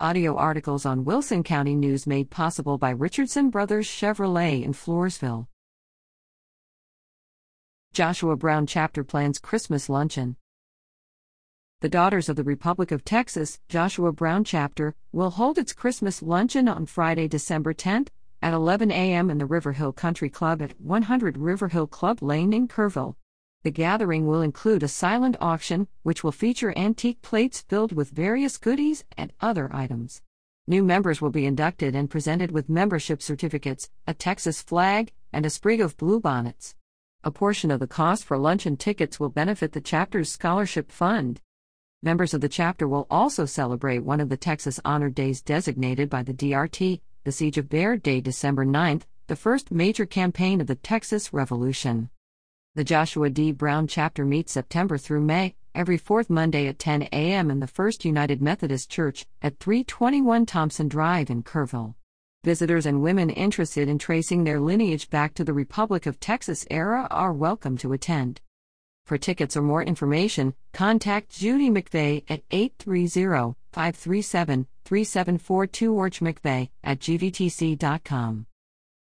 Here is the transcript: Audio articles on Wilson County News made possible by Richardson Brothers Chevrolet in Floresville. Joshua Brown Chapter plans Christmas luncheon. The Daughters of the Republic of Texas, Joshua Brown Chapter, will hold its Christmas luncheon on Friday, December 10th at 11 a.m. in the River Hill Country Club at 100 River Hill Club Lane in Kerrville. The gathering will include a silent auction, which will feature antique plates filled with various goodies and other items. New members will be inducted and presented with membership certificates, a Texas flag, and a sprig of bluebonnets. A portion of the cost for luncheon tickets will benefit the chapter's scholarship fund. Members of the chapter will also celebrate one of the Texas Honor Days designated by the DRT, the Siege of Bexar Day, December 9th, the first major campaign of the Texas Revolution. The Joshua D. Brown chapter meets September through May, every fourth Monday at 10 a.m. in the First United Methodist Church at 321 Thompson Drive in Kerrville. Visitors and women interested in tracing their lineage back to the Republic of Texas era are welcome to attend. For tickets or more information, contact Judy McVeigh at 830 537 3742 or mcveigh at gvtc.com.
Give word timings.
Audio 0.00 0.34
articles 0.34 0.84
on 0.84 1.04
Wilson 1.04 1.44
County 1.44 1.76
News 1.76 2.04
made 2.04 2.28
possible 2.28 2.78
by 2.78 2.90
Richardson 2.90 3.48
Brothers 3.48 3.86
Chevrolet 3.86 4.64
in 4.64 4.72
Floresville. 4.72 5.46
Joshua 7.92 8.34
Brown 8.34 8.66
Chapter 8.66 9.04
plans 9.04 9.38
Christmas 9.38 9.88
luncheon. 9.88 10.34
The 11.80 11.88
Daughters 11.88 12.28
of 12.28 12.34
the 12.34 12.42
Republic 12.42 12.90
of 12.90 13.04
Texas, 13.04 13.60
Joshua 13.68 14.10
Brown 14.10 14.42
Chapter, 14.42 14.96
will 15.12 15.30
hold 15.30 15.58
its 15.58 15.72
Christmas 15.72 16.22
luncheon 16.22 16.66
on 16.66 16.86
Friday, 16.86 17.28
December 17.28 17.72
10th 17.72 18.08
at 18.42 18.52
11 18.52 18.90
a.m. 18.90 19.30
in 19.30 19.38
the 19.38 19.46
River 19.46 19.74
Hill 19.74 19.92
Country 19.92 20.28
Club 20.28 20.60
at 20.60 20.80
100 20.80 21.38
River 21.38 21.68
Hill 21.68 21.86
Club 21.86 22.20
Lane 22.20 22.52
in 22.52 22.66
Kerrville. 22.66 23.14
The 23.64 23.70
gathering 23.70 24.26
will 24.26 24.42
include 24.42 24.82
a 24.82 24.88
silent 24.88 25.38
auction, 25.40 25.88
which 26.02 26.22
will 26.22 26.32
feature 26.32 26.76
antique 26.76 27.22
plates 27.22 27.62
filled 27.62 27.92
with 27.92 28.10
various 28.10 28.58
goodies 28.58 29.04
and 29.16 29.32
other 29.40 29.70
items. 29.72 30.20
New 30.66 30.84
members 30.84 31.22
will 31.22 31.30
be 31.30 31.46
inducted 31.46 31.96
and 31.96 32.10
presented 32.10 32.50
with 32.50 32.68
membership 32.68 33.22
certificates, 33.22 33.88
a 34.06 34.12
Texas 34.12 34.60
flag, 34.60 35.12
and 35.32 35.46
a 35.46 35.50
sprig 35.50 35.80
of 35.80 35.96
bluebonnets. 35.96 36.74
A 37.22 37.30
portion 37.30 37.70
of 37.70 37.80
the 37.80 37.86
cost 37.86 38.24
for 38.24 38.36
luncheon 38.36 38.76
tickets 38.76 39.18
will 39.18 39.30
benefit 39.30 39.72
the 39.72 39.80
chapter's 39.80 40.30
scholarship 40.30 40.92
fund. 40.92 41.40
Members 42.02 42.34
of 42.34 42.42
the 42.42 42.50
chapter 42.50 42.86
will 42.86 43.06
also 43.10 43.46
celebrate 43.46 44.00
one 44.00 44.20
of 44.20 44.28
the 44.28 44.36
Texas 44.36 44.78
Honor 44.84 45.08
Days 45.08 45.40
designated 45.40 46.10
by 46.10 46.22
the 46.22 46.34
DRT, 46.34 47.00
the 47.24 47.32
Siege 47.32 47.56
of 47.56 47.70
Bexar 47.70 47.96
Day, 47.96 48.20
December 48.20 48.66
9th, 48.66 49.04
the 49.26 49.36
first 49.36 49.70
major 49.70 50.04
campaign 50.04 50.60
of 50.60 50.66
the 50.66 50.74
Texas 50.74 51.32
Revolution. 51.32 52.10
The 52.76 52.82
Joshua 52.82 53.30
D. 53.30 53.52
Brown 53.52 53.86
chapter 53.86 54.24
meets 54.24 54.50
September 54.50 54.98
through 54.98 55.20
May, 55.20 55.54
every 55.76 55.96
fourth 55.96 56.28
Monday 56.28 56.66
at 56.66 56.80
10 56.80 57.02
a.m. 57.12 57.48
in 57.48 57.60
the 57.60 57.68
First 57.68 58.04
United 58.04 58.42
Methodist 58.42 58.90
Church 58.90 59.26
at 59.40 59.60
321 59.60 60.44
Thompson 60.44 60.88
Drive 60.88 61.30
in 61.30 61.44
Kerrville. 61.44 61.94
Visitors 62.42 62.84
and 62.84 63.00
women 63.00 63.30
interested 63.30 63.88
in 63.88 63.96
tracing 63.96 64.42
their 64.42 64.58
lineage 64.58 65.08
back 65.08 65.34
to 65.34 65.44
the 65.44 65.52
Republic 65.52 66.04
of 66.04 66.18
Texas 66.18 66.66
era 66.68 67.06
are 67.12 67.32
welcome 67.32 67.76
to 67.76 67.92
attend. 67.92 68.40
For 69.06 69.18
tickets 69.18 69.56
or 69.56 69.62
more 69.62 69.84
information, 69.84 70.54
contact 70.72 71.30
Judy 71.30 71.70
McVeigh 71.70 72.24
at 72.28 72.42
830 72.50 73.54
537 73.72 74.66
3742 74.84 75.94
or 75.94 76.10
mcveigh 76.10 76.70
at 76.82 76.98
gvtc.com. 76.98 78.46